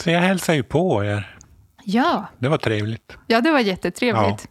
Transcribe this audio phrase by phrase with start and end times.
[0.00, 1.36] Så jag hälsar ju på er.
[1.84, 3.18] Ja, Det var trevligt.
[3.26, 4.48] ja det var jättetrevligt.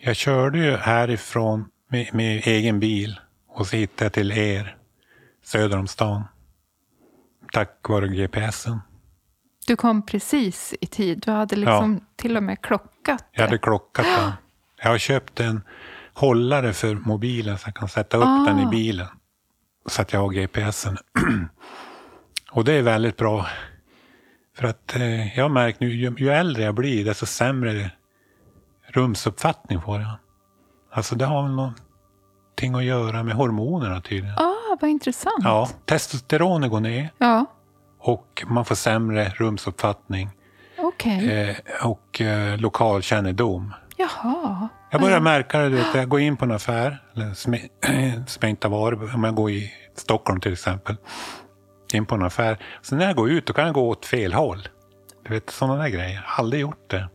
[0.00, 4.76] Jag körde ju härifrån med, med egen bil och så hittade jag till er
[5.44, 6.22] söder om stan.
[7.52, 8.80] Tack vare GPSen.
[9.66, 11.22] Du kom precis i tid.
[11.26, 14.32] Du hade liksom till och med klockat Jag hade klockat den.
[14.82, 15.62] Jag har köpt en
[16.14, 18.68] hållare för mobilen så jag kan sätta upp den i Ah.
[18.70, 19.06] bilen.
[19.86, 20.96] Så att jag har GPSen.
[22.52, 23.46] och det är väldigt bra.
[24.56, 27.90] För att eh, jag har märkt nu, ju, ju äldre jag blir, desto sämre
[28.86, 30.10] rumsuppfattning får jag.
[30.92, 34.38] Alltså det har väl någonting att göra med hormonerna tydligen.
[34.38, 35.44] Ah, vad intressant.
[35.44, 37.46] Ja, testosteronet går ner Ja,
[37.98, 40.30] och man får sämre rumsuppfattning
[40.78, 41.30] okej.
[41.50, 43.74] eh, och eh, lokalkännedom.
[43.96, 44.68] Jaha.
[44.90, 47.52] Jag börjar märka det, du vet, jag går in på en affär, eller som,
[48.26, 50.96] som jag inte har varit om jag går i Stockholm till exempel.
[51.94, 52.58] In på en affär.
[52.82, 54.68] Så när jag går ut då kan jag gå åt fel håll.
[55.22, 56.22] Du vet, sådana där grejer.
[56.24, 57.08] Har aldrig gjort det.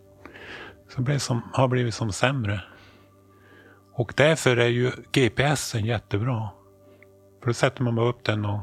[0.95, 2.61] Så det som, har blivit som sämre.
[3.93, 6.49] Och därför är ju GPSen jättebra.
[7.39, 8.59] För då sätter man bara upp den och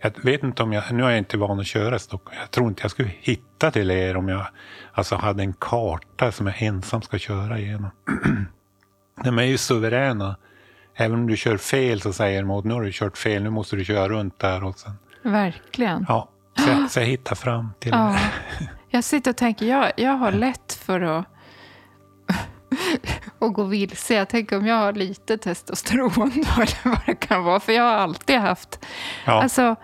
[0.00, 2.38] jag vet inte om jag, nu är jag inte van att köra i Stockholm.
[2.40, 4.46] Jag tror inte jag skulle hitta till er om jag
[4.92, 7.90] alltså hade en karta som jag ensam ska köra igenom.
[9.24, 10.36] De är ju suveräna.
[10.94, 13.50] Även om du kör fel så säger de åt nu har du kört fel, nu
[13.50, 14.64] måste du köra runt där.
[14.64, 14.92] Och sen,
[15.30, 16.04] Verkligen.
[16.08, 18.16] ja, så, jag, så jag hittar fram till Ja.
[18.88, 21.26] Jag sitter och tänker, jag, jag har lätt för att,
[23.38, 24.14] att gå vilse.
[24.14, 26.22] Jag tänker om jag har lite testosteron då,
[26.62, 27.60] eller vad det kan vara.
[27.60, 28.84] För jag har alltid haft...
[29.26, 29.76] ja, Alltså,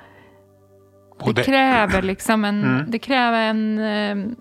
[1.20, 2.90] och det, kräver liksom en, Mm.
[2.90, 4.32] det kräver en eh,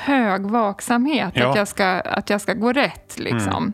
[0.00, 1.50] hög vaksamhet Ja.
[1.50, 3.18] att, jag ska, att jag ska gå rätt.
[3.18, 3.56] Liksom.
[3.56, 3.72] mm,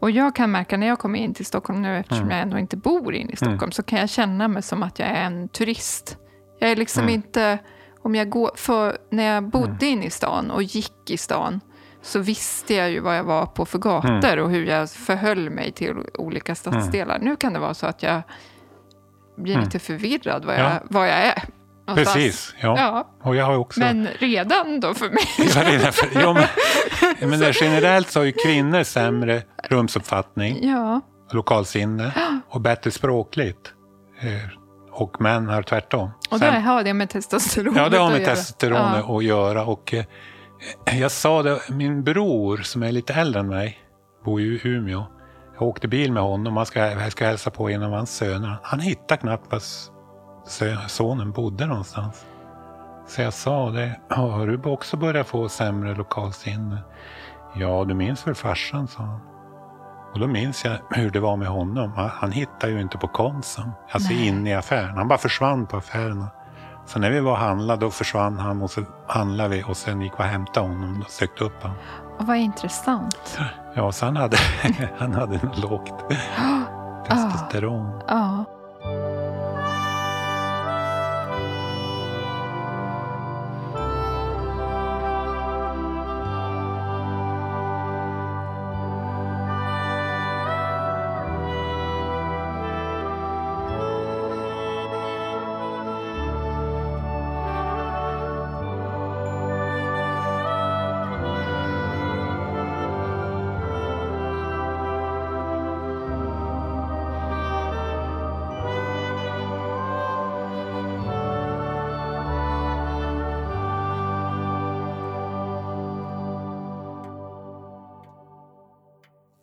[0.00, 2.30] Och jag kan märka när jag kommer in till Stockholm nu, eftersom Mm.
[2.30, 5.08] jag ändå inte bor inne i Stockholm, så kan jag känna mig som att jag
[5.08, 6.16] är en turist.
[6.58, 7.14] Jag är liksom Mm.
[7.14, 7.58] inte...
[8.04, 11.60] Om jag går, för när jag bodde inne i stan och gick i stan
[12.02, 14.44] så visste jag ju vad jag var på för gator Mm.
[14.44, 17.18] och hur jag förhöll mig till olika stadsdelar.
[17.18, 18.22] Nu kan det vara så att jag
[19.36, 20.72] blir lite förvirrad vad jag, Mm.
[20.72, 20.86] Ja.
[20.90, 21.42] vad jag är.
[21.94, 22.14] Någonstans.
[22.16, 22.54] precis.
[22.60, 22.74] Ja.
[22.78, 23.80] Ja, Och jag har också...
[23.80, 25.24] men redan då för mig.
[25.54, 26.32] Ja, är därför, ja,
[27.20, 31.00] men, men generellt så har ju kvinnor sämre rumsuppfattning, Ja,
[31.32, 32.12] lokalsinne
[32.48, 33.72] och bättre språkligt.
[34.20, 34.28] Eh,
[34.92, 36.10] Och män har tvärtom.
[36.30, 38.34] och det har det med testosteron Ja, det har med göra.
[38.34, 39.16] testosteronet Ja.
[39.18, 39.64] att göra.
[39.64, 40.04] Och, eh,
[41.00, 43.78] jag sa det, min bror som är lite äldre än mig,
[44.24, 45.04] bor ju i Umeå.
[45.54, 48.56] Jag åkte bil med honom, man ska, jag ska hälsa på en av hans söner.
[48.62, 49.50] Han hittade knappt
[50.88, 52.26] sonen bodde någonstans.
[53.06, 56.78] Så jag sa det, "Ja, har du också börjat få sämre lokalsinne?
[57.54, 59.20] Ja, du minns väl farsan, sa han.
[60.12, 61.92] Och då minns jag hur det var med honom.
[62.12, 64.26] Han, hittade ju inte på Konsum, alltså Nej.
[64.26, 64.96] inne i affären.
[64.96, 66.28] Han bara försvann på affärerna.
[66.86, 70.00] Så när vi var och handlade, då försvann han och så handlade vi och sen
[70.00, 71.76] gick vi och hämtade honom och sökte upp honom.
[72.18, 73.38] Och vad intressant.
[73.74, 74.36] Ja, så han hade,
[74.98, 76.04] han hade lågt
[77.08, 78.02] testosteron.
[78.08, 78.44] Ja.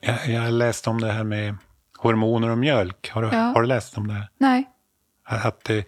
[0.09, 1.55] Jag, jag läste om det här med
[1.97, 3.09] hormoner och mjölk.
[3.11, 3.37] Har du, Ja.
[3.41, 4.29] har du läst om det?
[4.37, 4.69] Nej.
[5.23, 5.83] Att eh,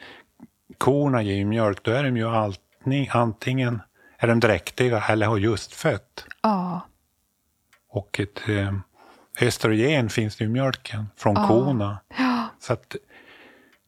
[0.77, 3.81] korna ger ju mjölk, då är de ju alltid, antingen
[4.17, 6.25] är de dräktiga eller har just fött.
[6.43, 6.81] Ja.
[7.89, 8.73] Och ett eh,
[9.41, 11.47] östrogen finns det i mjölken från Ja.
[11.47, 11.99] korna.
[12.17, 12.47] Ja.
[12.59, 12.95] Så att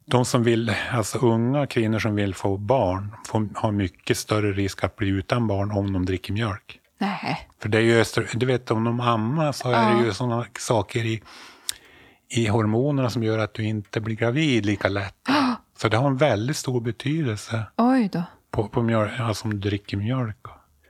[0.06, 4.84] de som vill, alltså unga kvinnor som vill få barn, får, har mycket större risk
[4.84, 6.80] att bli utan barn om de dricker mjölk.
[7.06, 7.48] Nej.
[7.62, 9.98] För det är ju östrogen, du vet om de ammar så är Ja.
[10.00, 11.22] det ju sådana saker i,
[12.30, 15.16] i hormonerna som gör att du inte blir gravid lika lätt.
[15.78, 18.24] Så det har en väldigt stor betydelse Oj då.
[18.52, 20.38] på, på mjölk, alltså om du dricker mjölk.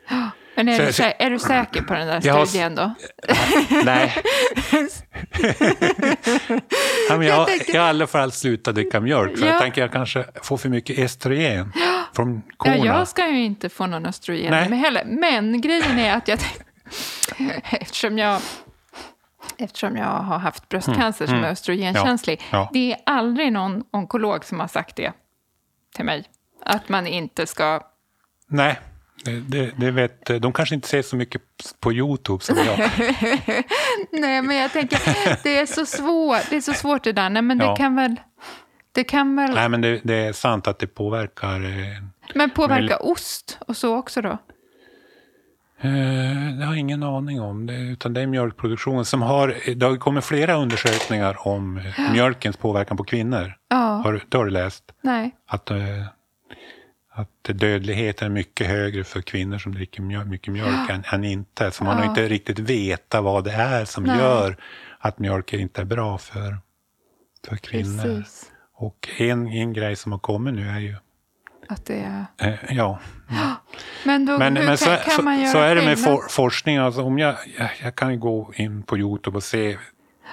[0.55, 2.93] Men är, Så- du, så- är du säker på den där har- studien då?
[3.85, 4.13] Nej.
[7.09, 9.51] ja, men jag, Jag har i alla fall slutat dricka mjölk för Ja.
[9.51, 11.71] jag tänker jag kanske får för mycket estrogen
[12.13, 12.75] från Ja, korna.
[12.85, 14.69] jag ska ju inte få någon östrogen Nej.
[14.69, 15.03] med heller.
[15.05, 16.39] Men grejen är att jag...
[17.71, 18.41] eftersom jag...
[19.57, 22.33] Eftersom jag har haft bröstcancer som är östrogenkänslig.
[22.33, 22.47] Mm.
[22.51, 22.69] Ja, ja.
[22.73, 25.11] Det är aldrig någon onkolog som har sagt det
[25.95, 26.23] till mig.
[26.65, 27.81] Att man inte ska
[28.47, 28.79] Nej,
[29.25, 31.41] det, det, det vet, de kanske inte ser så mycket
[31.79, 32.77] på Youtube som jag.
[34.11, 34.99] Nej, men jag tänker,
[35.43, 37.29] det är så svårt det, är så svårt det där.
[37.29, 37.75] Nej, men det Ja.
[37.75, 38.15] kan väl...
[38.95, 39.51] Det kan väl...
[39.55, 41.63] Nej, men det, det är sant att det påverkar.
[41.63, 42.03] Eh,
[42.35, 44.29] Men påverka ost och så också då?
[44.29, 45.91] Eh,
[46.59, 47.65] Det har jag ingen aning om.
[47.65, 49.55] Det, utan det är mjölkproduktionen som har...
[49.75, 53.53] Det har kommit flera undersökningar om eh, mjölkens påverkan på kvinnor.
[53.69, 54.83] Ja, Har, du- det har du läst?
[55.01, 55.31] nej.
[55.47, 55.77] Att, eh,
[57.11, 61.71] att dödligheten är mycket högre för kvinnor som dricker mjölk, mycket mjölk än, än inte.
[61.71, 62.09] Så man har Ja.
[62.09, 64.17] inte riktigt veta vad det är som Nej.
[64.17, 64.57] gör
[64.99, 66.57] att mjölk inte är bra för,
[67.47, 68.03] för kvinnor.
[68.03, 68.49] Precis.
[68.83, 70.95] Och en, en grej som har kommit nu är ju...
[71.69, 72.25] Att det är...
[72.37, 72.99] Eh, ja,
[74.05, 76.21] Men, då, Men, hur men kan, så, kan man göra så är det med for,
[76.29, 76.77] forskning.
[76.77, 79.77] Alltså om jag, jag, jag kan gå in på Youtube och se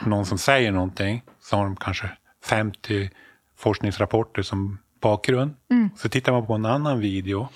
[0.06, 1.23] någon som säger någonting.
[1.41, 2.11] Så har de kanske
[2.44, 3.11] 50
[3.58, 5.55] forskningsrapporter som bakgrund.
[5.70, 5.91] Mm.
[5.97, 7.49] Så tittar man på en annan video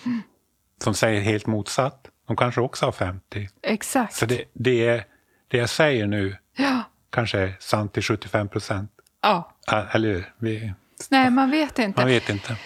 [0.83, 2.09] som säger helt motsatt.
[2.27, 3.49] De kanske också har 50.
[3.63, 4.15] Exakt.
[4.15, 5.05] Så det, det, är,
[5.49, 6.83] det jag säger nu Ja.
[7.11, 8.91] kanske är sant till 75 procent.
[9.23, 9.51] ja.
[9.93, 10.33] Eller?
[10.39, 10.73] Vi,
[11.11, 12.01] Nej, man vet inte.
[12.01, 12.57] man vet inte.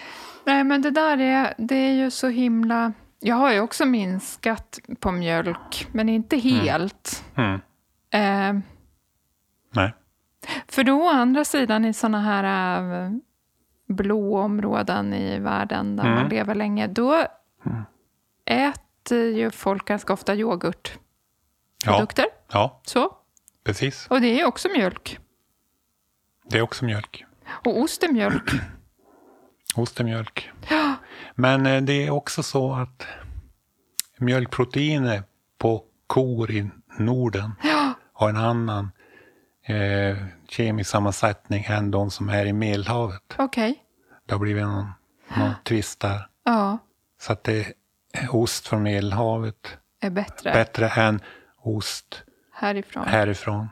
[0.45, 2.93] Nej, men det där är, det är ju så himla...
[3.19, 7.23] Jag har ju också minskat på mjölk, men inte helt.
[7.35, 7.53] Mm.
[8.11, 8.61] Eh,
[9.73, 9.93] Nej.
[10.67, 13.11] för då å andra sidan i såna här eh,
[13.87, 16.15] blå områden i världen där Mm.
[16.15, 17.25] man lever länge, då
[18.45, 22.25] äter ju folk ganska ofta yoghurtprodukter.
[22.47, 23.15] Ja, ja, Så.
[23.63, 24.07] precis.
[24.09, 25.19] Och det är också mjölk.
[26.49, 27.25] Det är också mjölk.
[27.65, 28.51] Och ost är mjölk.
[29.75, 30.49] Ost är mjölk.
[31.35, 33.07] Men eh, det är också så att
[34.17, 35.23] mjölkproteiner
[35.57, 38.91] på kor i Norden Ja, har en annan
[39.65, 40.17] eh,
[40.47, 43.35] kemisk sammansättning än de som är i Medelhavet.
[43.37, 43.83] okej.
[44.27, 44.91] Det har blivit någon,
[45.37, 46.27] någon twist där.
[46.43, 46.77] Ja,
[47.21, 47.73] Så att det
[48.13, 51.21] är ost från Medelhavet är bättre bättre än
[51.63, 52.23] ost
[52.53, 53.07] härifrån.
[53.07, 53.67] härifrån.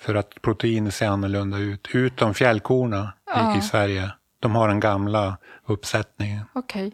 [0.00, 1.88] För att proteinet ser annorlunda ut.
[1.92, 3.54] Utom fjällkorna Ja.
[3.54, 4.10] i, i Sverige.
[4.40, 5.36] De har den gamla
[5.66, 6.44] uppsättningen.
[6.52, 6.92] Okej.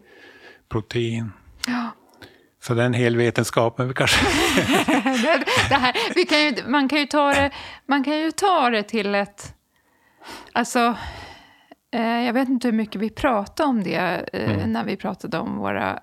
[0.69, 1.31] Protein.
[1.67, 1.89] Ja.
[2.61, 4.25] Så det är en hel vetenskap, men vi kanske...
[5.21, 7.51] det, det här, vi kan ju, man, kan ju ta det,
[7.85, 9.53] man kan ju ta det till ett...
[10.53, 10.97] Alltså,
[11.91, 15.57] eh, jag vet inte hur mycket vi pratade om det eh, när vi pratade om
[15.57, 15.99] våra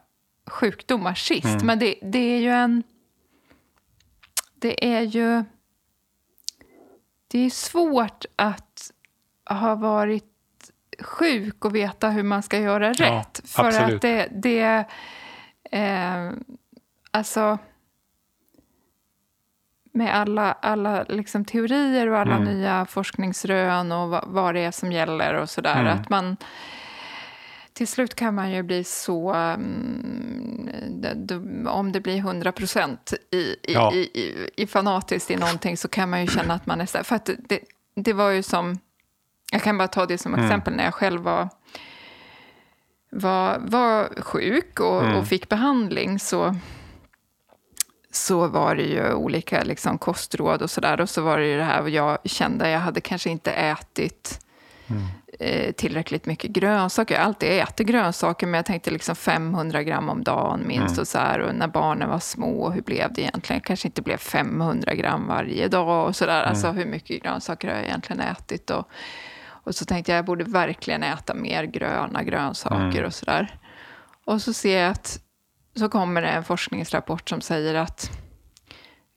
[0.51, 1.63] sjukdomar sist.
[1.63, 2.83] Men det, det är ju en...
[4.61, 5.45] Det är ju...
[7.33, 8.91] Det är svårt att
[9.51, 10.25] ha varit
[11.01, 13.41] sjuk och veta hur man ska göra Ja, rätt.
[13.45, 13.95] För absolut.
[13.95, 14.29] att det...
[14.33, 14.85] det
[15.79, 16.31] eh,
[17.11, 17.59] alltså
[19.95, 22.45] med alla, alla liksom teorier och alla Mm.
[22.55, 25.81] nya forskningsrön och vad, vad det är som gäller och sådär.
[25.81, 25.99] Mm.
[25.99, 26.37] Att man,
[27.75, 29.33] till slut kan man ju bli så...
[29.33, 30.69] mm,
[31.69, 33.93] om det blir 100 procent i, i, Ja.
[33.95, 36.87] i, i, fanatiskt i någonting så kan man ju känna att man är...
[36.87, 37.61] För att det,
[37.97, 38.79] det var ju som...
[39.53, 40.45] Jag kan bara ta det som Mm.
[40.47, 41.49] exempel när jag själv var,
[43.11, 45.17] var, var sjuk och, Mm.
[45.17, 46.19] och fick behandling.
[46.19, 46.55] så
[48.15, 51.01] så var det ju olika liksom, kostråd och sådär.
[51.01, 53.53] Och så var det ju det här och jag kände att jag hade kanske inte
[53.53, 54.41] ätit
[55.39, 57.15] eh, tillräckligt mycket grönsaker.
[57.15, 60.99] Jag alltid ätit grönsaker, men jag tänkte liksom 500 gram om dagen minst.
[60.99, 63.61] Och, så här, och när barnen var små, hur blev det egentligen?
[63.61, 66.43] kanske inte blev 500 gram varje dag och sådär.
[66.43, 68.71] Alltså hur mycket grönsaker har jag egentligen ätit?
[68.71, 68.89] Och,
[69.45, 73.59] och så tänkte jag, jag borde verkligen äta mer gröna grönsaker och sådär.
[74.25, 75.21] Och så ser jag att
[75.77, 78.11] så kommer det en forskningsrapport som säger att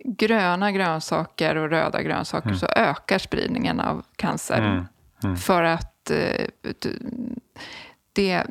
[0.05, 4.62] gröna grönsaker och röda grönsaker så ökar spridningen av cancer.
[5.41, 6.45] För att eh,
[8.13, 8.43] det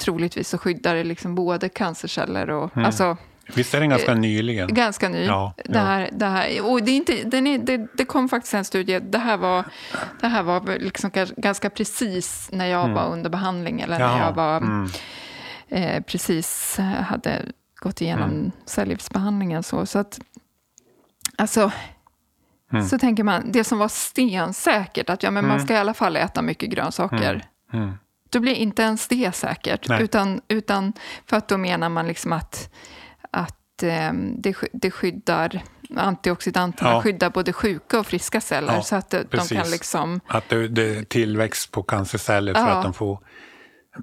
[0.00, 2.76] troligtvis så skyddar det liksom både cancerceller och...
[2.76, 3.16] Alltså,
[3.54, 4.74] Visst är den ganska nyligen?
[4.74, 5.24] ganska ny.
[5.24, 5.80] Ja, det, ja.
[5.84, 9.00] här, det, här, och det, är inte, den är, det, det kom faktiskt en studie,
[9.00, 9.64] det här var,
[10.20, 14.18] det här var liksom gans- ganska precis när jag var under behandling eller när Mm.
[14.26, 14.88] Jag var mm.
[15.68, 17.42] eh, precis eh, hade
[17.76, 18.50] gått igenom Mm.
[18.66, 19.62] cellgiftsbehandlingen.
[19.62, 20.20] Så, så att,
[21.36, 21.72] alltså,
[22.72, 22.88] Mm.
[22.88, 26.16] så tänker man, det som var stensäkert, att ja, men man ska i alla fall
[26.16, 27.44] äta mycket grönsaker.
[27.72, 27.92] Mm.
[28.30, 29.88] Då blir inte ens det säkert.
[29.88, 30.02] Nej.
[30.02, 30.92] Utan, utan
[31.26, 32.72] för att då menar man liksom att,
[33.30, 35.62] att eh, det, det skyddar,
[35.96, 37.02] antioxidanterna Ja.
[37.02, 38.74] skyddar både sjuka och friska celler.
[38.74, 39.58] Ja, så att de, de precis.
[39.58, 40.20] kan liksom...
[40.26, 42.66] Att det, det är tillväxt på cancerceller för Ja.
[42.68, 43.18] att de får...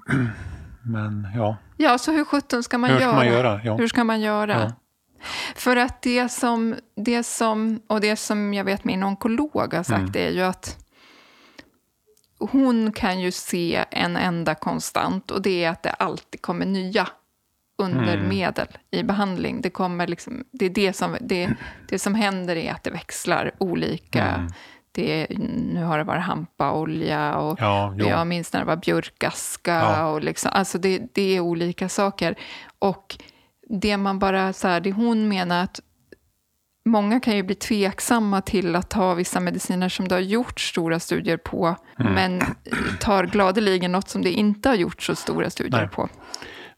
[0.82, 3.14] Men ja, Ja, så hur sjutton ska man hur ska göra?
[3.16, 3.60] man göra?
[3.64, 3.76] Ja.
[3.76, 4.72] Hur ska man göra?
[5.54, 10.16] För att det som, det som, och det som jag vet min onkolog har sagt
[10.16, 10.26] Mm.
[10.26, 10.76] är ju att
[12.38, 17.08] hon kan ju se en enda konstant och det är att det alltid kommer nya
[17.78, 18.52] under Mm.
[18.90, 19.60] i behandling.
[19.60, 21.50] Det, kommer liksom, det, är det, som, det,
[21.88, 24.24] det som händer är att det växlar olika.
[24.26, 24.52] Mm.
[24.92, 25.26] Det
[25.72, 28.06] nu har det varit hampaolja och Ja, jo.
[28.08, 29.74] jag minns när det var björkaska.
[29.74, 30.06] Ja.
[30.06, 32.34] Och liksom, alltså det, det är olika saker.
[32.78, 33.18] Och
[33.70, 35.80] det man bara, så här, det hon menar att
[36.84, 41.00] många kan ju bli tveksamma till att ta vissa mediciner som det har gjort stora
[41.00, 42.12] studier på, Mm.
[42.12, 42.42] men
[43.00, 45.88] tar gladeligen något som det inte har gjort så stora studier Nej.
[45.88, 46.08] på.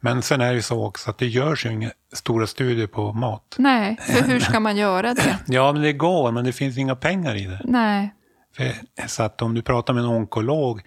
[0.00, 3.12] Men sen är det ju så också att det görs ju inga stora studier på
[3.12, 3.54] mat.
[3.58, 5.38] Nej, för hur ska man göra det?
[5.46, 7.61] Ja, men det går, men det finns inga pengar i det.
[7.64, 8.14] Nej,
[8.56, 8.72] För,
[9.08, 10.80] så att om du pratar med en onkolog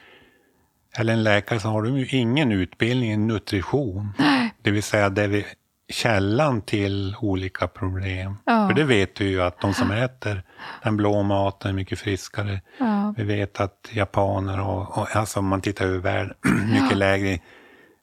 [0.98, 4.14] eller en läkare så har de ju ingen utbildning i nutrition.
[4.18, 5.46] nej, Det vill säga det är
[5.90, 8.38] källan till olika problem.
[8.46, 8.68] Ja.
[8.68, 10.44] För det vet vi ju att de som äter
[10.84, 12.62] den blå maten är mycket friskare.
[12.80, 16.34] ja, Vi vet att japaner och, och alltså om man tittar över världen,
[16.72, 17.42] mycket lägre i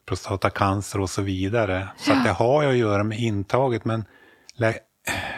[0.07, 1.89] prostatacancer och så vidare.
[1.97, 3.85] Så att det har ju att göra med intaget.
[3.85, 4.05] Men
[4.55, 4.75] lä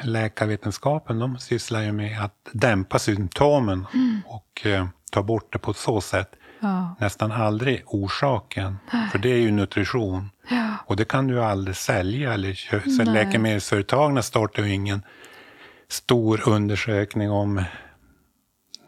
[0.02, 3.86] läkarvetenskapen de sysslar ju med att dämpa symptomen
[4.26, 6.28] och eh, ta bort det på så sätt.
[6.64, 8.76] Ja, Nästan aldrig orsaken,
[9.12, 10.30] för det är ju nutrition.
[10.50, 12.34] ja, Och det kan du aldrig sälja.
[12.34, 13.14] Eller kö- så Nej.
[13.14, 15.02] läkemedelsföretagen startar ju ingen
[15.88, 17.62] stor undersökning om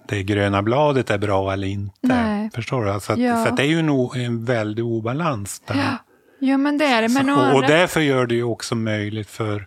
[0.08, 1.94] det gröna bladet är bra eller inte.
[2.00, 2.50] Nej.
[2.54, 3.00] Förstår du?
[3.00, 3.44] Så, att, Ja.
[3.44, 5.74] så det är ju en, o- en väldig obalans där.
[5.76, 5.96] ja.
[6.38, 7.08] Ja, men det är det.
[7.08, 9.66] Men å och, och därför gör det ju också möjligt för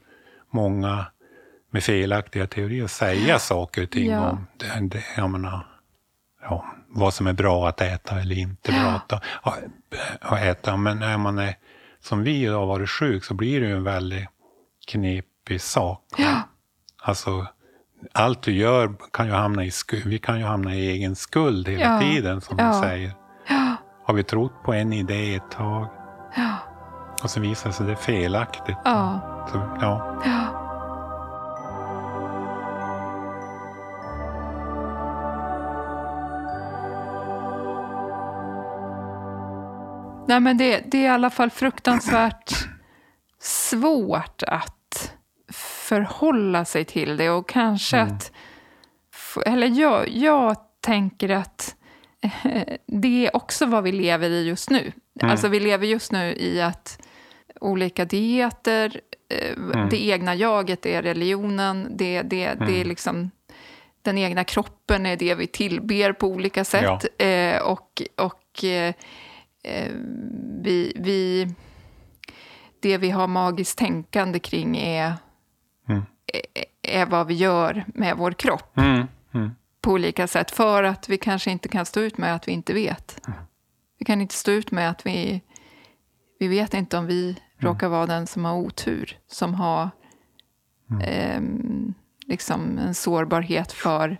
[0.51, 1.05] många
[1.71, 4.29] med felaktiga teorier att säga saker och ting Ja.
[4.29, 5.67] om det, det, jag menar,
[6.41, 9.13] ja, vad som är bra att äta eller inte bra att,
[10.21, 10.77] att äta.
[10.77, 11.55] Men när man är,
[12.03, 14.27] som vi har varit sjuk så blir det ju en väldigt
[14.87, 16.03] knepig sak.
[16.17, 16.41] Ja.
[17.01, 17.45] Alltså,
[18.13, 20.05] allt du gör kan ju hamna i skuld.
[20.05, 21.99] Vi kan ju hamna i egen skuld hela Ja.
[21.99, 22.67] tiden, som Ja.
[22.73, 23.13] du säger.
[23.49, 25.87] Ja, Har vi trott på en idé ett tag
[26.35, 26.55] ja,
[27.23, 28.77] och så visar det sig det är felaktigt.
[28.85, 30.15] ja, Så, ja.
[40.29, 42.53] Nej, men det, det är i alla fall fruktansvärt
[43.41, 45.13] svårt att
[45.53, 48.31] förhålla sig till det och kanske att...
[49.13, 51.75] f- Eller jag, jag tänker att
[52.21, 54.91] eh, det är också vad vi lever i just nu.
[55.21, 56.99] Alltså vi lever just nu i att
[57.61, 63.31] olika dieter, eh, det egna jaget är religionen, det, det, det är liksom
[64.01, 67.05] den egna kroppen är det vi tillber på olika sätt.
[67.17, 68.63] Eh, och och
[69.63, 69.91] eh,
[70.61, 71.47] vi, vi,
[72.79, 75.13] det vi har magiskt tänkande kring är,
[75.89, 76.01] Mm.
[76.33, 79.07] är, är vad vi gör med vår kropp Mm.
[79.33, 79.51] Mm.
[79.81, 80.51] på olika sätt.
[80.51, 83.21] För att vi kanske inte kan stå ut med att vi inte vet.
[83.99, 85.41] Vi kan inte stå ut med att vi...
[86.39, 89.17] Vi vet inte om vi råkar vara den som har otur.
[89.27, 89.89] Som har
[91.03, 91.93] ehm,
[92.25, 94.17] liksom en sårbarhet för...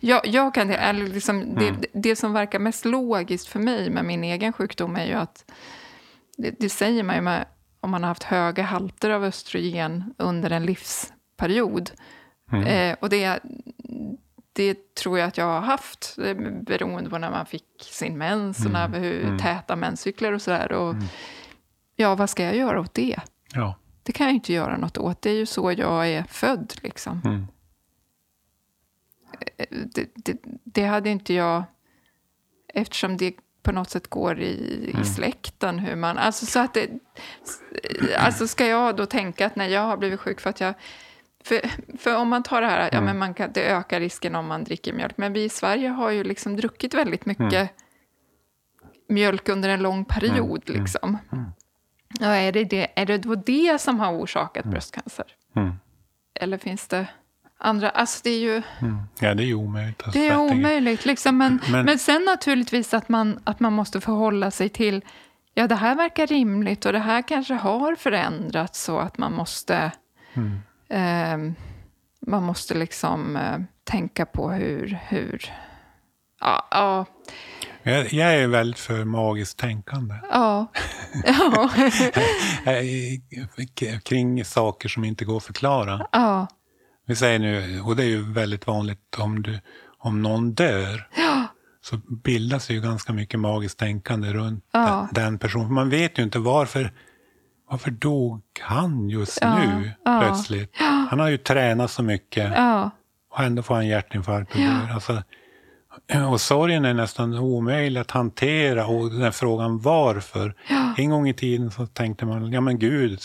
[0.00, 4.24] Jag, jag kan, eller liksom, det, det som verkar mest logiskt för mig med min
[4.24, 5.50] egen sjukdom är ju att...
[6.36, 7.44] Det, det säger man ju med,
[7.80, 11.90] om man har haft höga halter av östrogen under en livsperiod.
[12.66, 13.40] Eh, och det,
[14.52, 18.66] det tror jag att jag har haft, eh, beroende på när man fick sin mens
[18.66, 20.72] och när, hur täta menscykler och sådär.
[20.72, 20.94] Och,
[21.96, 23.16] Ja, vad ska jag göra åt det?
[23.54, 23.74] Ja.
[24.02, 25.22] Det kan jag inte göra något åt.
[25.22, 26.74] Det är ju så jag är född.
[26.82, 27.46] Liksom.
[29.42, 29.82] Mm.
[29.82, 31.64] Eh, Det, det, det hade inte jag...
[32.74, 35.78] Eftersom det på något sätt går i, i släkten.
[35.78, 36.90] Hur man, alltså, så att det,
[38.18, 40.74] alltså ska jag då tänka att när jag har blivit sjuk för att jag...
[41.44, 41.60] För,
[41.98, 44.64] för om man tar det här, ja, men man kan, det ökar risken om man
[44.64, 45.16] dricker mjölk.
[45.16, 47.70] Men vi i Sverige har ju liksom druckit väldigt mycket
[49.08, 50.62] mjölk under en lång period.
[50.68, 51.18] Liksom.
[52.20, 55.26] Ja, är, det det, är det då det som har orsakat bröstcancer?
[55.56, 55.72] Mm.
[56.34, 57.06] Eller finns det
[57.62, 57.90] andra?
[57.90, 58.98] Alltså det är ju Mm.
[59.20, 60.02] Ja, det är ju omöjligt.
[60.02, 61.04] att det är omöjligt.
[61.06, 61.38] Liksom.
[61.38, 65.04] Men, men, Men- sen naturligtvis att man, att man måste förhålla sig till
[65.54, 69.90] ja, det här verkar rimligt och det här kanske har förändrats så att man måste
[70.34, 70.60] Mm.
[70.88, 71.52] eh,
[72.26, 74.98] man måste liksom eh, tänka på hur...
[75.08, 75.52] hur
[76.40, 77.06] ja, ja,
[77.82, 80.14] Jag, jag är väldigt för magiskt tänkande.
[80.30, 80.66] ja,
[81.24, 81.70] ja,
[82.72, 86.06] Eh, Kring saker som inte går att förklara.
[86.12, 86.46] ja,
[87.06, 89.60] Vi säger nu, och det är ju väldigt vanligt om, du,
[89.98, 91.08] om någon dör.
[91.84, 95.08] Så bildas ju ganska mycket magiskt tänkande runt Ja.
[95.12, 95.74] den, den personen.
[95.74, 96.92] Man vet ju inte varför,
[97.70, 100.20] varför dog han just Ja, nu ja.
[100.20, 100.74] plötsligt.
[101.10, 102.90] Han har ju tränat så mycket ja,
[103.30, 104.94] och ändå får han hjärtinfarkt och dör.
[104.94, 105.22] Alltså,
[106.30, 110.54] och sorgen är nästan omöjlig att hantera och den här frågan varför.
[110.70, 110.94] Ja.
[110.96, 113.18] En gång i tiden så tänkte man, ja men Gud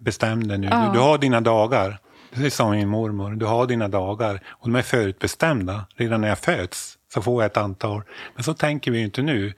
[0.00, 0.86] bestämde nu, Ja.
[0.86, 1.98] du, du har dina dagar.
[2.38, 5.86] Det sa min mormor, du har dina dagar och de är förutbestämda.
[5.94, 8.02] Redan när jag föds så får jag ett antal.
[8.34, 9.52] Men så tänker vi ju inte nu.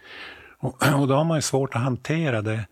[0.58, 2.66] Och, och då har man ju svårt att hantera det.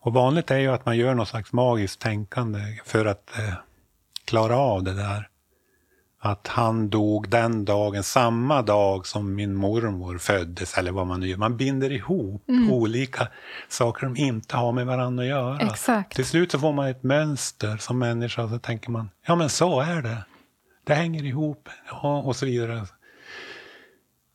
[0.00, 3.54] Och vanligt är ju att man gör något slags magiskt tänkande för att eh,
[4.24, 5.29] klara av det där.
[6.22, 11.28] Att han dog den dagen, samma dag som min mormor föddes, eller vad man nu
[11.28, 11.36] gör.
[11.36, 13.28] Man binder ihop olika
[13.68, 15.58] saker som inte har med varandra att göra.
[15.58, 16.16] Exakt.
[16.16, 19.48] Till slut så får man ett mönster som människa och så tänker man, ja men
[19.48, 20.16] så är det.
[20.86, 22.86] Det hänger ihop ja, och så vidare.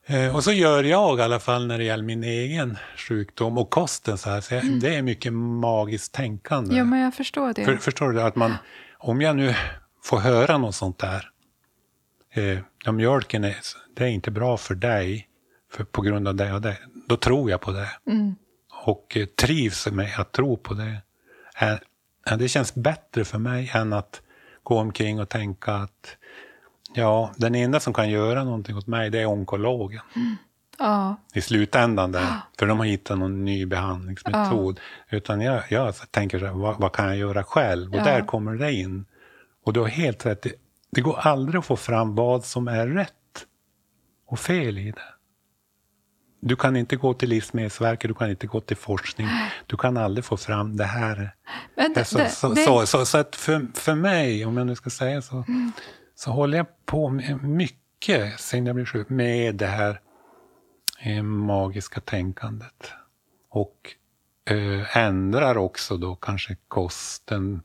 [0.08, 3.70] Eh, och så gör jag i alla fall när det gäller min egen sjukdom och
[3.70, 4.18] kosten.
[4.18, 6.75] Så här, så jag, Det är mycket magiskt tänkande.
[6.77, 7.65] Jo, men jag förstår det.
[7.65, 8.22] För, förstår du?
[8.22, 8.54] Att man,
[8.98, 9.56] om jag nu
[10.04, 11.30] får höra något sånt där.
[12.36, 13.56] Eh, ja, mjölken är,
[13.96, 15.27] det är inte bra för dig
[15.72, 16.77] för, på grund av det och det.
[17.08, 17.89] Då tror jag på det.
[18.08, 18.36] Mm.
[18.86, 20.98] Och eh, trivs med att tro på det.
[21.60, 24.22] Eh, det känns bättre för mig än att
[24.63, 26.18] gå omkring och tänka att
[26.94, 30.01] ja, den enda som kan göra någonting åt mig det är onkologen
[30.77, 32.27] Ja, i slutändan där.
[32.60, 34.80] För de har hittat någon ny behandlingsmetod.
[35.10, 37.94] Utan jag, jag tänker så här, vad, vad kan jag göra själv?
[37.94, 38.04] Och Ja.
[38.04, 39.06] där kommer det in.
[39.65, 40.46] Och du har helt rätt.
[40.92, 43.12] Det, går aldrig att få fram vad som är rätt
[44.27, 45.01] och fel i det.
[46.39, 49.27] Du kan inte gå till Livsmedelsverket, du kan inte gå till forskning.
[49.68, 51.36] Du kan aldrig få fram det här.
[51.96, 54.75] Det, så, det, så, det, så, så, så att för, för mig, om jag nu
[54.75, 55.44] ska säga så,
[56.15, 60.00] så håller jag på med mycket sen jag blev sjuk med det här
[61.00, 62.92] eh, magiska tänkandet.
[63.50, 63.96] Och
[64.50, 67.62] eh, ändrar också då kanske kosten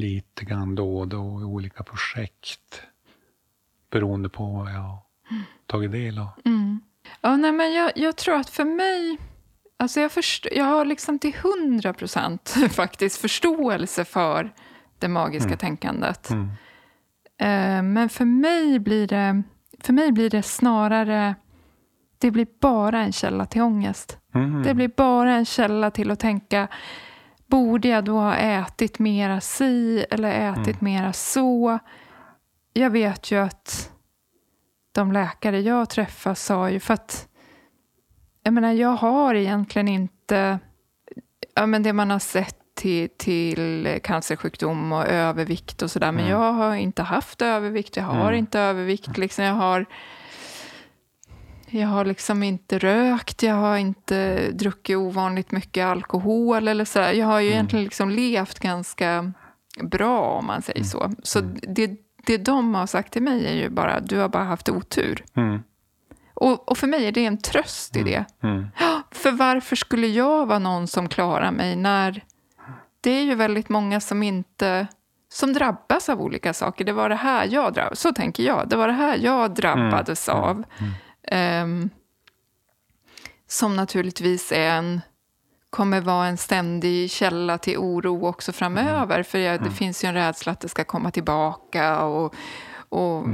[0.00, 2.82] lite grann då och då i olika projekt.
[3.90, 4.98] Beroende på vad jag har
[5.66, 6.28] tagit del av.
[6.44, 6.80] Mm.
[7.20, 9.18] Ja, nej, men jag, jag tror att för mig...
[9.76, 14.52] Alltså jag, först, jag har liksom till hundra procent faktiskt förståelse för
[14.98, 16.30] det magiska tänkandet.
[16.30, 16.48] Mm.
[17.38, 19.42] Eh, men för mig, blir det,
[19.80, 21.34] för mig blir det snarare...
[22.18, 24.18] Det blir bara en källa till ångest.
[24.34, 24.62] Mm.
[24.62, 26.68] Det blir bara en källa till att tänka
[27.50, 31.78] borde jag då ha ätit mera si eller ätit mera så?
[32.72, 33.90] Jag vet ju att
[34.92, 37.28] de läkare jag träffar sa ju för att
[38.42, 40.58] jag menar, jag har egentligen inte
[41.54, 46.12] ja, men det man har sett till, till cancersjukdom och övervikt och sådär.
[46.12, 48.34] Men jag har inte haft övervikt, jag har Mm.
[48.38, 49.18] inte övervikt.
[49.18, 49.86] Liksom, jag har
[51.70, 56.98] jag har liksom inte rökt, jag har inte druckit ovanligt mycket alkohol eller så.
[56.98, 59.32] Jag har ju egentligen liksom levt ganska
[59.82, 61.12] bra om man säger så.
[61.22, 61.90] Så det,
[62.26, 65.24] det de har sagt till mig är ju bara, du har bara haft otur.
[65.34, 65.62] Mm.
[66.34, 68.24] Och, och för mig är det en tröst i det.
[68.42, 68.66] Mm.
[69.10, 72.24] För varför skulle jag vara någon som klarar mig när
[73.00, 74.86] det är ju väldigt många som inte
[75.32, 76.84] som drabbas av olika saker.
[76.84, 78.68] Det var det här jag drabbades Så tänker jag.
[78.68, 80.64] Det var det här jag drabbades av.
[81.22, 81.90] Ehm,
[83.48, 85.00] som naturligtvis är en,
[85.70, 89.22] kommer vara en ständig källa till oro också framöver.
[89.22, 92.34] För jag, det finns ju en rädsla att det ska komma tillbaka och,
[92.88, 93.26] och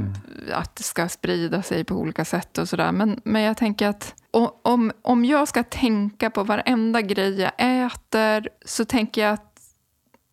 [0.53, 2.91] att det ska sprida sig på olika sätt och sådär.
[2.91, 4.15] Men, men jag tänker att
[4.61, 9.47] om, om jag ska tänka på varenda grej jag äter så tänker jag att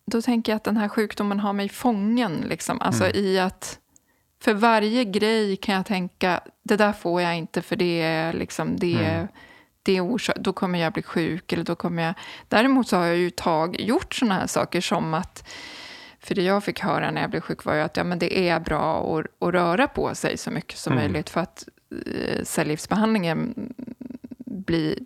[0.05, 2.45] då tänker jag att den här sjukdomen har mig fången.
[2.47, 2.81] Liksom.
[2.81, 3.79] Alltså i att
[4.39, 8.77] för varje grej kan jag tänka, det där får jag inte för det är liksom
[8.77, 9.27] det,
[9.83, 11.53] det är orsak, då kommer jag bli sjuk.
[11.53, 12.13] Eller då kommer jag...
[12.47, 15.49] Däremot så har jag ju tag, gjort såna här saker som att,
[16.19, 18.49] för det jag fick höra när jag blev sjuk var ju att ja, men det
[18.49, 21.67] är bra att, att röra på sig så mycket som möjligt för att
[22.05, 23.73] eh, cellgiftsbehandlingen
[24.45, 24.97] blir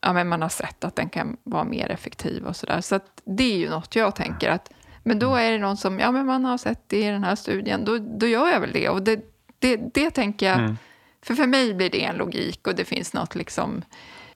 [0.00, 2.80] ja, men man har sett att den kan vara mer effektiv och sådär.
[2.80, 4.72] Så att det är ju något jag tänker att,
[5.06, 7.34] men då är det någon som, ja men man har sett det i den här
[7.36, 8.88] studien, då, då gör jag väl det.
[8.88, 9.20] Och det,
[9.58, 10.76] det, det tänker jag,
[11.22, 13.82] för för mig blir det en logik och det finns något liksom,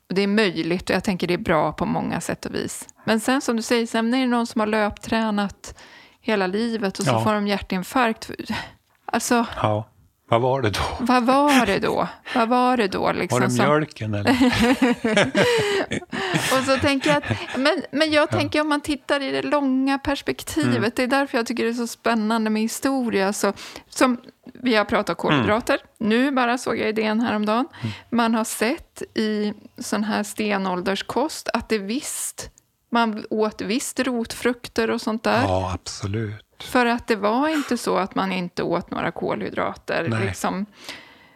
[0.07, 2.87] det är möjligt och jag tänker det är bra på många sätt och vis.
[3.03, 5.79] Men sen som du säger, sen är det någon som har löptränat
[6.21, 7.23] hela livet och så Ja.
[7.23, 8.31] får de hjärtinfarkt.
[9.05, 9.87] Alltså, Ja,
[10.29, 10.79] vad var det då?
[10.99, 12.07] vad var det då?
[12.35, 13.11] Vad var det då?
[13.11, 14.31] Liksom, Var det som- mjölken eller?
[16.59, 19.99] Och så tänker jag att, men, men jag tänker om man tittar i det långa
[19.99, 20.91] perspektivet, Mm.
[20.95, 23.33] det är därför jag tycker det är så spännande med historia.
[23.33, 23.53] Så,
[23.89, 24.17] som
[24.53, 26.09] vi har pratat kolhydrater, Mm.
[26.09, 27.65] nu bara såg jag idén häromdagen.
[28.09, 32.49] Man har sett i sån här stenålderskost att det visst,
[32.91, 35.41] man åt visst rotfrukter och sånt där.
[35.43, 36.45] Ja, absolut.
[36.59, 40.07] För att det var inte så att man inte åt några kolhydrater.
[40.09, 40.25] Nej.
[40.25, 40.65] Liksom.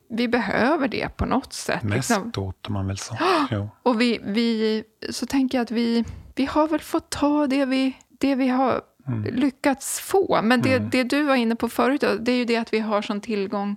[0.09, 1.83] Vi behöver det på något sätt.
[1.83, 2.31] Mest liksom.
[2.43, 3.17] åt man väl så.
[3.51, 3.69] Jo.
[3.83, 7.97] Och vi, vi, så tänker jag att vi, vi har väl fått ta det vi,
[8.19, 9.35] det vi har Mm.
[9.35, 10.39] lyckats få.
[10.43, 12.79] Men det, det du var inne på förut, då, det är ju det att vi
[12.79, 13.75] har sån tillgång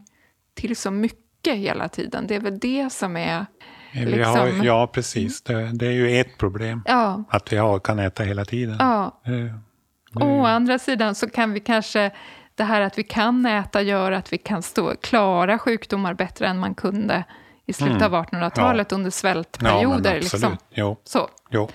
[0.55, 2.27] till så mycket hela tiden.
[2.27, 3.47] Det är väl det som är...
[3.93, 5.43] Vi har, Liksom- ja, precis.
[5.43, 6.83] Det, det är ju ett problem.
[6.87, 8.77] Ja, Att vi har, kan äta hela tiden.
[8.79, 9.21] ja.
[9.25, 9.55] Det-
[10.25, 12.11] Å andra sidan så kan vi kanske...
[12.59, 16.59] Det här att vi kan äta gör att vi kan stå, klara sjukdomar bättre än
[16.59, 17.25] man kunde
[17.67, 19.03] i slutet av 1800-talet under Mm.
[19.03, 19.97] ja, men svältperioder.
[19.97, 20.23] absolut.
[20.33, 20.57] liksom.
[20.71, 21.29] Jo, Så.
[21.51, 21.69] jo.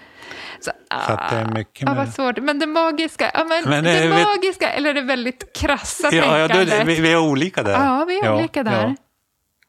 [0.59, 0.71] Så,
[1.07, 2.37] Så att det är mycket Ja, med- svårt.
[2.37, 6.47] Men det magiska, ja, men Men det, det- magiska, eller det väldigt krassa Ja, ja,
[6.47, 6.79] tänkandet.
[6.79, 7.71] du, vi, vi är olika där.
[7.85, 8.83] Ja, vi är olika där.
[8.83, 8.95] Ja.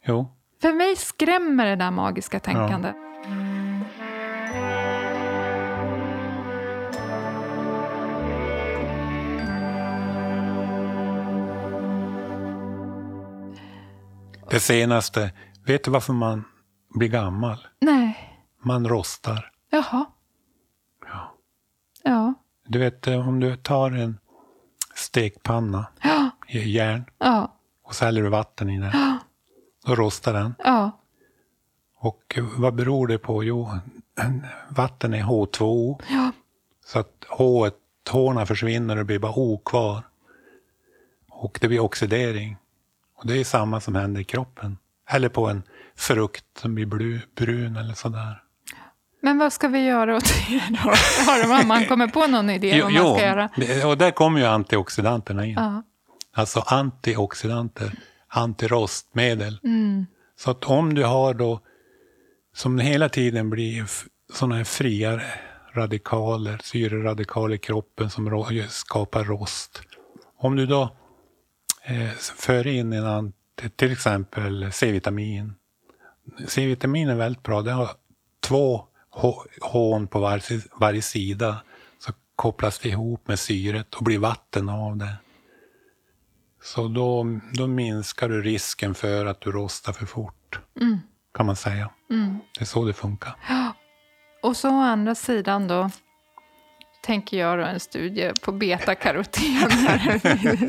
[0.07, 0.29] Jo.
[0.63, 2.95] För mig skrämmer det där magiska tänkandet.
[14.51, 15.33] Det senaste,
[15.67, 16.45] vet du varför man
[16.95, 17.67] blir gammal?
[17.81, 18.31] Nej,
[18.63, 19.51] Man rostar.
[19.71, 20.05] jaha.
[21.07, 21.35] Ja.
[22.03, 22.35] Ja,
[22.67, 24.19] Du vet, eh, om du tar en
[24.95, 29.19] stekpanna ja, i järn ja, och så häller du vatten i den.
[29.87, 30.55] Då rostar den.
[30.59, 30.91] ja,
[31.97, 33.45] Och eh, vad beror det på?
[33.45, 33.71] Jo,
[34.69, 36.03] vatten är H2O.
[36.11, 36.31] ja.
[36.87, 37.71] Så att H,
[38.11, 40.03] H försvinner och det blir bara O kvar.
[41.31, 42.57] Och det blir oxidering.
[43.25, 44.79] Det är samma som händer i kroppen.
[45.11, 45.63] Eller på en
[45.97, 48.41] frukt som blir blu, brun eller sådär.
[49.23, 50.91] Men vad ska vi göra åt det då?
[51.31, 53.89] Har mamman kommit på någon idé vad man ska göra?
[53.89, 55.55] och där kommer ju antioxidanterna in.
[55.55, 55.83] Ja.
[56.35, 57.93] Alltså antioxidanter,
[58.29, 59.61] antirostmedel.
[59.65, 60.07] Mm.
[60.39, 61.61] Så att om du har då,
[62.55, 63.85] som hela tiden blir
[64.33, 65.21] sådana här fria
[65.75, 69.83] radikaler, syreradikaler i kroppen som skapar rost.
[70.39, 70.97] Om du då
[72.37, 75.55] för in anti, till exempel C-vitamin.
[76.49, 77.63] C-vitamin är väldigt bra.
[77.63, 77.91] Det har
[78.41, 81.63] två H- H på varje, varje sida.
[81.99, 85.15] Så kopplas det ihop med syret och blir vatten av det.
[86.63, 90.61] Så då, då minskar du risken för att du rostar för fort.
[91.35, 91.91] Kan man säga.
[92.59, 93.37] Det är så det funkar.
[94.43, 95.91] Och så å andra sidan då
[97.05, 100.21] tänker jag då en studie på betakaroten här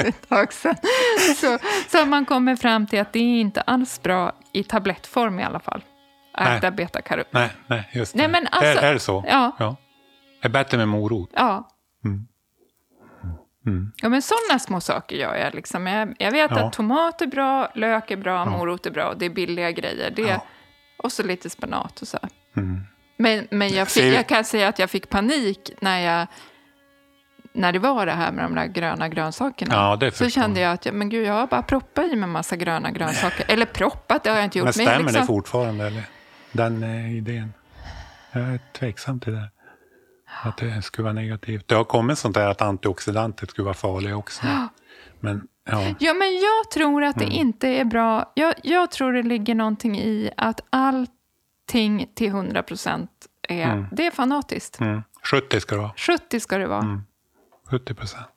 [0.08, 0.76] ett tag sedan.
[1.36, 1.58] Så,
[1.89, 5.60] så man kommer fram till att det är inte alls bra i tablettform i alla
[5.60, 5.84] fall.
[6.39, 7.30] Äta betakaroten.
[7.32, 8.17] Nej, nej, just det.
[8.19, 9.26] Nej, men alltså- är, är det så?
[9.28, 9.56] Ja.
[9.60, 9.76] ja.
[10.41, 11.30] Det är bättre med morot.
[11.34, 11.69] Ja.
[12.06, 12.28] Mm.
[13.67, 13.91] Mm.
[14.02, 15.54] Ja, men sådana små saker gör jag.
[15.54, 15.88] Liksom.
[15.88, 16.65] Jag, jag vet Ja.
[16.67, 19.08] att tomat är bra, lök är bra, morot är bra.
[19.10, 20.12] och Det är billiga grejer.
[20.15, 20.45] Det, Ja.
[20.98, 22.17] Och så lite spenat och så.
[22.58, 22.82] Mm.
[23.17, 26.28] Men, men jag, fick, jag kan säga att jag fick panik när, jag,
[27.54, 29.97] när det var det här med de där gröna grönsakerna.
[30.01, 32.56] Ja, så kände jag att jag, men gud, jag har bara proppat i mig massa
[32.56, 33.45] gröna grönsaker.
[33.47, 34.65] Eller proppat, det har jag inte gjort.
[34.65, 35.88] Men stämmer liksom, det fortfarande?
[35.88, 36.04] Eller?
[36.51, 37.54] Den eh, idén?
[38.32, 39.49] Jag är tveksam till det.
[40.43, 41.67] Att det skulle vara negativt.
[41.67, 44.45] Det har kommit sånt där att antioxidanter skulle vara farliga också.
[45.19, 47.30] Men ja, Ja, men jag tror att Mm.
[47.30, 48.32] det inte är bra.
[48.36, 50.60] Jag, jag tror det ligger någonting i att
[51.65, 53.10] allting till 100 procent
[53.49, 54.80] är, det är fanatiskt.
[54.80, 55.04] mm.
[55.23, 55.93] 70 ska det vara.
[55.97, 56.82] 70 ska det vara.
[56.82, 57.01] Mm.
[57.71, 58.28] 70 procent.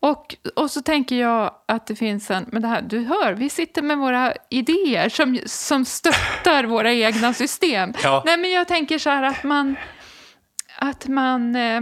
[0.00, 2.46] Och, och så tänker jag att det finns en...
[2.52, 7.34] Men det här, du hör, vi sitter med våra idéer som, som stöttar våra egna
[7.34, 7.92] system.
[8.02, 8.22] Ja.
[8.26, 9.76] Nej, men jag tänker så här att man...
[10.78, 11.80] Att man eh,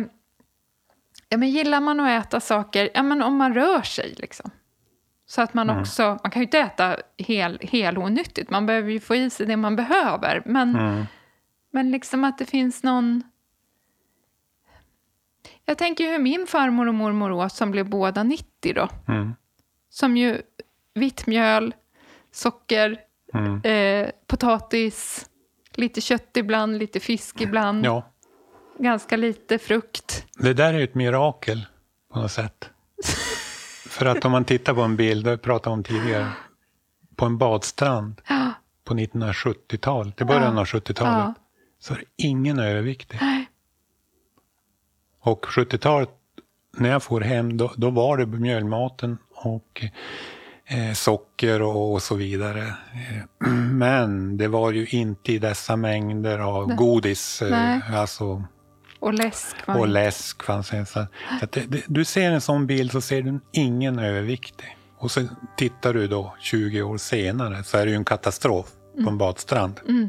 [1.29, 4.51] ja, men gillar man att äta saker, ja, men om man rör sig liksom.
[5.31, 6.03] Så att man också...
[6.23, 8.51] Man kan ju inte äta hel, hel onyttigt.
[8.51, 10.43] Man behöver ju få i sig det man behöver.
[10.47, 11.05] Men, Mm.
[11.71, 13.23] men liksom att det finns någon...
[15.65, 18.89] Jag tänker hur min farmor och mormor åt som blev båda 90 då.
[19.09, 19.35] Mm.
[19.91, 20.43] Som ju
[20.95, 21.75] vitt mjöl,
[22.33, 23.01] socker,
[23.35, 23.61] Mm.
[23.63, 25.27] eh, potatis,
[25.75, 28.13] lite kött ibland, lite fisk ibland, Ja,
[28.79, 30.27] ganska lite frukt.
[30.39, 31.67] det där är ju ett mirakel
[32.13, 32.71] på något sätt.
[33.99, 36.29] För att om man tittar på en bild, det pratade om tidigare,
[37.17, 38.21] på en badstrand
[38.85, 41.35] på 1970-talet, i början av 70-talet, Ja.
[41.79, 43.21] så är ingen överviktig.
[45.21, 46.11] Och 70-talet,
[46.77, 49.85] när jag får hem, då, då var det mjölmaten och
[50.67, 52.63] eh, socker och, och så vidare.
[52.63, 58.45] Eh, Men det var ju inte i dessa mängder av godis, eh, alltså,
[59.01, 59.57] och läsk.
[59.67, 60.43] och läsk.
[60.43, 60.87] Fanns det.
[60.87, 61.01] Så
[61.43, 64.77] att det, det, du ser en sån bild så ser du ingen överviktig.
[64.99, 65.21] Och så
[65.57, 68.67] tittar du då 20 år senare så är det ju en katastrof
[69.05, 69.81] på en badstrand.
[69.89, 70.09] Mm.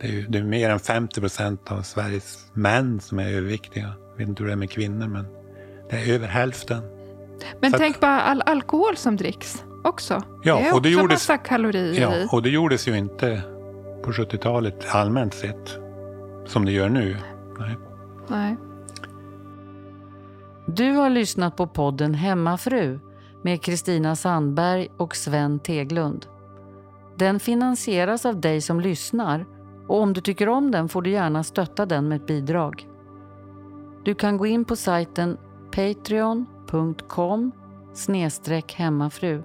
[0.00, 3.92] Det är, ju, det är mer än 50 procent av Sveriges män som är överviktiga.
[4.10, 5.26] Jag vet inte hur det är med kvinnor men
[5.90, 6.82] det är över hälften.
[7.60, 9.64] Men så att- tänk bara all alkohol som dricks.
[9.84, 10.22] också.
[10.44, 12.26] Ja, det är och det också gjordes- massa kalorier Ja, i.
[12.30, 13.42] och det gjordes ju inte
[14.04, 15.78] på 70-talet allmänt sett
[16.46, 17.16] som det gör nu.
[17.58, 17.78] Nej.
[18.28, 18.56] Nej.
[20.66, 22.98] Du har lyssnat på podden Hemmafru
[23.42, 26.26] med Kristina Sandberg och Sven Teglund.
[27.16, 29.46] Den finansieras av dig som lyssnar
[29.88, 32.88] och om du tycker om den får du gärna stötta den med ett bidrag.
[34.04, 35.38] Du kan gå in på sajten
[35.70, 37.52] patreon.com
[38.76, 39.42] hemmafru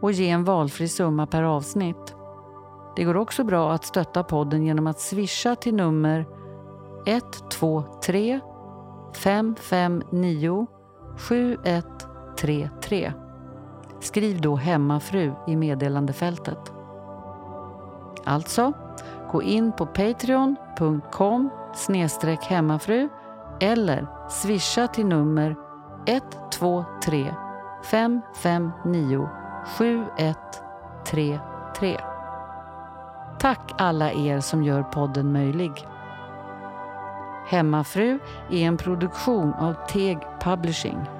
[0.00, 2.14] och ge en valfri summa per avsnitt.
[2.96, 6.26] Det går också bra att stötta podden genom att swisha till nummer
[7.06, 8.40] 123
[9.14, 10.66] 559
[11.16, 13.12] 7133.
[14.00, 16.72] Skriv då hemmafru i meddelandefältet.
[18.24, 18.72] Alltså,
[19.32, 21.50] gå in på patreon.com
[22.40, 23.08] hemmafru
[23.60, 25.56] eller swisha till nummer
[26.06, 27.34] 123
[27.84, 29.28] 559
[29.78, 32.00] 7133.
[33.38, 35.86] Tack alla er som gör podden möjlig.
[37.48, 38.18] Hemmafru
[38.50, 41.17] är en produktion av Teg Publishing.